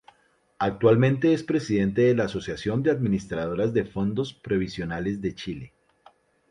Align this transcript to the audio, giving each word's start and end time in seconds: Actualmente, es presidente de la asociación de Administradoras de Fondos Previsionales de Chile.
Actualmente, 0.57 1.31
es 1.31 1.43
presidente 1.43 2.01
de 2.01 2.15
la 2.15 2.23
asociación 2.23 2.81
de 2.81 2.89
Administradoras 2.89 3.71
de 3.71 3.85
Fondos 3.85 4.33
Previsionales 4.33 5.21
de 5.21 5.35
Chile. 5.35 5.73